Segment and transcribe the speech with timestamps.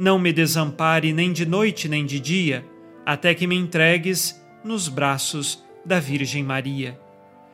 [0.00, 2.64] não me desampare nem de noite nem de dia,
[3.04, 6.98] até que me entregues nos braços da Virgem Maria.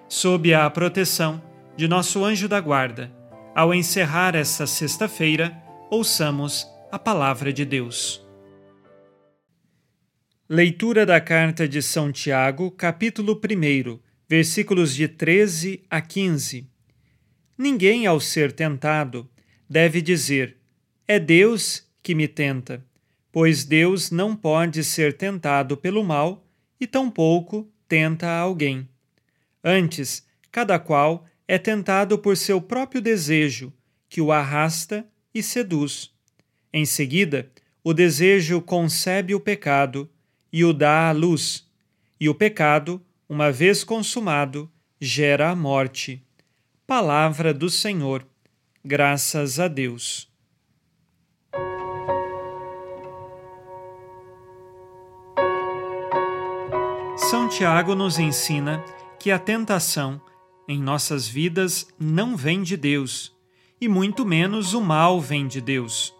[0.08, 1.42] Sob a proteção
[1.77, 3.12] de nosso anjo da guarda,
[3.53, 8.25] ao encerrar esta sexta-feira, ouçamos a palavra de Deus.
[10.48, 16.70] Leitura da carta de São Tiago, capítulo 1, versículos de 13 a 15.
[17.59, 19.28] Ninguém, ao ser tentado,
[19.69, 20.59] deve dizer:
[21.09, 22.87] É Deus que me tenta,
[23.33, 26.47] pois Deus não pode ser tentado pelo mal
[26.81, 28.89] e tampouco tenta alguém.
[29.65, 33.72] Antes, cada qual é tentado por seu próprio desejo,
[34.09, 36.12] que o arrasta e seduz.
[36.72, 37.50] Em seguida,
[37.83, 40.09] o desejo concebe o pecado
[40.53, 41.69] e o dá à luz,
[42.21, 46.25] e o pecado, uma vez consumado, gera a morte.
[46.87, 48.25] Palavra do Senhor.
[48.84, 50.35] Graças a Deus.
[57.31, 58.84] São Tiago nos ensina
[59.19, 60.20] que a tentação
[60.69, 63.34] em nossas vidas não vem de Deus,
[63.81, 66.15] e muito menos o mal vem de Deus.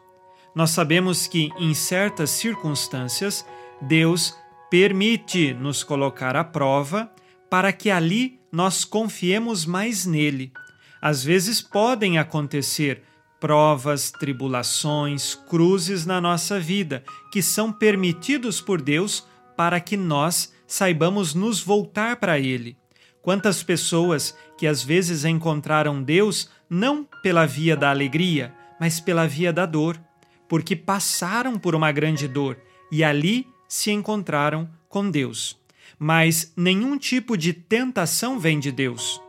[0.53, 3.47] Nós sabemos que, em certas circunstâncias,
[3.81, 4.37] Deus
[4.69, 7.09] permite nos colocar à prova
[7.49, 10.53] para que ali nós confiemos mais nele.
[11.00, 13.05] Às vezes podem acontecer
[13.39, 19.25] provas, tribulações, cruzes na nossa vida que são permitidos por Deus
[19.56, 22.77] para que nós saibamos nos voltar para Ele.
[23.22, 29.53] Quantas pessoas que às vezes encontraram Deus não pela via da alegria, mas pela via
[29.53, 30.00] da dor,
[30.49, 32.56] porque passaram por uma grande dor
[32.91, 35.59] e ali se encontraram com Deus.
[35.99, 39.21] Mas nenhum tipo de tentação vem de Deus.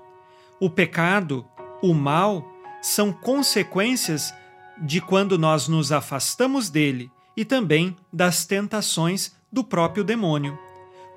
[0.60, 1.46] O pecado,
[1.82, 2.46] o mal,
[2.82, 4.34] são consequências
[4.80, 10.67] de quando nós nos afastamos dele e também das tentações do próprio demônio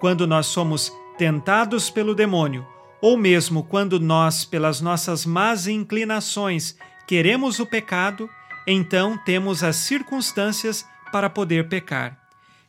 [0.01, 2.67] quando nós somos tentados pelo demônio,
[3.01, 6.75] ou mesmo quando nós, pelas nossas más inclinações,
[7.07, 8.29] queremos o pecado,
[8.67, 12.19] então temos as circunstâncias para poder pecar.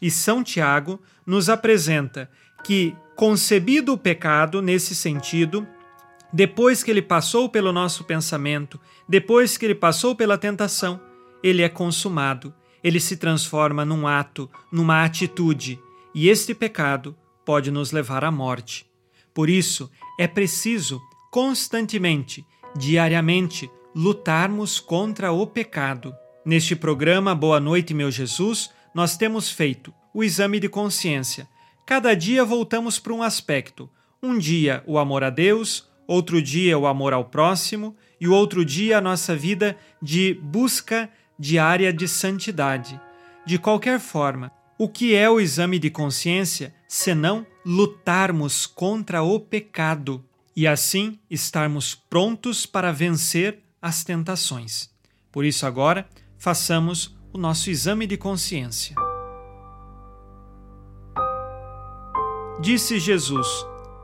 [0.02, 2.30] E São Tiago nos apresenta
[2.64, 5.66] que, concebido o pecado nesse sentido,
[6.34, 11.00] depois que ele passou pelo nosso pensamento, depois que ele passou pela tentação,
[11.44, 12.54] ele é consumado,
[12.84, 15.80] ele se transforma num ato, numa atitude,
[16.14, 17.16] e este pecado
[17.46, 18.86] pode nos levar à morte.
[19.34, 19.90] Por isso,
[20.20, 21.02] é preciso
[21.32, 22.46] constantemente,
[22.76, 26.14] diariamente, lutarmos contra o pecado.
[26.46, 31.48] Neste programa Boa Noite, meu Jesus, nós temos feito o exame de consciência.
[31.86, 33.90] Cada dia voltamos para um aspecto.
[34.22, 38.64] Um dia o amor a Deus, outro dia o amor ao próximo e o outro
[38.64, 41.10] dia a nossa vida de busca
[41.40, 43.00] diária de santidade.
[43.46, 44.52] De qualquer forma,
[44.84, 50.26] o que é o exame de consciência senão lutarmos contra o pecado
[50.56, 54.90] e assim estarmos prontos para vencer as tentações?
[55.32, 58.96] Por isso, agora, façamos o nosso exame de consciência.
[62.60, 63.48] Disse Jesus: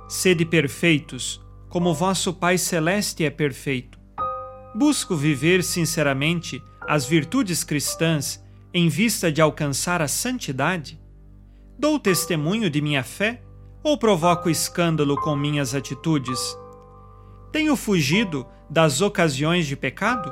[0.08, 3.98] Sede perfeitos, como vosso Pai Celeste é perfeito.
[4.76, 8.46] Busco viver sinceramente as virtudes cristãs
[8.78, 11.02] em vista de alcançar a santidade?
[11.80, 13.42] Dou testemunho de minha fé
[13.82, 16.40] ou provoco escândalo com minhas atitudes?
[17.52, 20.32] Tenho fugido das ocasiões de pecado?